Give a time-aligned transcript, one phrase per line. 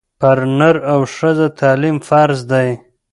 [0.19, 2.69] پر نر او ښځه تعلیم فرض دی